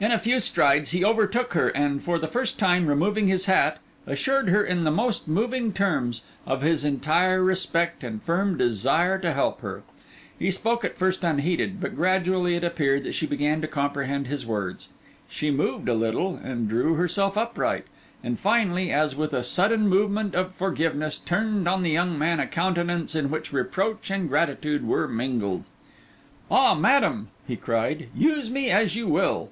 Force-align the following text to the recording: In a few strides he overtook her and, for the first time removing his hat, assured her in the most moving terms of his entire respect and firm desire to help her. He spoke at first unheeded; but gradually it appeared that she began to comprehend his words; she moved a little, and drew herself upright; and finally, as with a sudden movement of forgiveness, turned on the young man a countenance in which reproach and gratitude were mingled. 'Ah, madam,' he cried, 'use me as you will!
In 0.00 0.12
a 0.12 0.18
few 0.20 0.38
strides 0.38 0.92
he 0.92 1.04
overtook 1.04 1.54
her 1.54 1.70
and, 1.70 2.00
for 2.00 2.20
the 2.20 2.28
first 2.28 2.56
time 2.56 2.86
removing 2.86 3.26
his 3.26 3.46
hat, 3.46 3.80
assured 4.06 4.48
her 4.48 4.62
in 4.64 4.84
the 4.84 4.92
most 4.92 5.26
moving 5.26 5.72
terms 5.72 6.22
of 6.46 6.62
his 6.62 6.84
entire 6.84 7.42
respect 7.42 8.04
and 8.04 8.22
firm 8.22 8.56
desire 8.56 9.18
to 9.18 9.32
help 9.32 9.60
her. 9.62 9.82
He 10.38 10.52
spoke 10.52 10.84
at 10.84 10.96
first 10.96 11.24
unheeded; 11.24 11.80
but 11.80 11.96
gradually 11.96 12.54
it 12.54 12.62
appeared 12.62 13.02
that 13.02 13.10
she 13.14 13.26
began 13.26 13.60
to 13.60 13.66
comprehend 13.66 14.28
his 14.28 14.46
words; 14.46 14.88
she 15.28 15.50
moved 15.50 15.88
a 15.88 15.94
little, 15.94 16.36
and 16.36 16.68
drew 16.68 16.94
herself 16.94 17.36
upright; 17.36 17.84
and 18.22 18.38
finally, 18.38 18.92
as 18.92 19.16
with 19.16 19.34
a 19.34 19.42
sudden 19.42 19.88
movement 19.88 20.32
of 20.36 20.54
forgiveness, 20.54 21.18
turned 21.18 21.66
on 21.68 21.82
the 21.82 21.90
young 21.90 22.16
man 22.16 22.38
a 22.38 22.46
countenance 22.46 23.16
in 23.16 23.30
which 23.30 23.52
reproach 23.52 24.10
and 24.12 24.28
gratitude 24.28 24.86
were 24.86 25.08
mingled. 25.08 25.64
'Ah, 26.52 26.74
madam,' 26.76 27.30
he 27.48 27.56
cried, 27.56 28.06
'use 28.14 28.48
me 28.48 28.70
as 28.70 28.94
you 28.94 29.08
will! 29.08 29.50